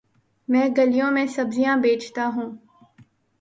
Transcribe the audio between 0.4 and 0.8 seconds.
میں